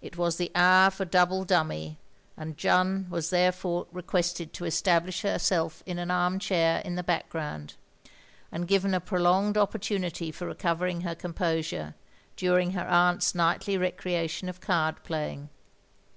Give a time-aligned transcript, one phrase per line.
[0.00, 1.94] It was the hour for double dimimy,
[2.36, 6.40] and Jeanne was therefore OF GROSVENOR SQUARE 9 requested to establish herself in an arm
[6.40, 7.74] chair in the background,
[8.50, 11.94] and given a prolonged oppor tunity for recovering her composure,
[12.36, 15.48] dtiring her atmt*s nightly recreation of card playing.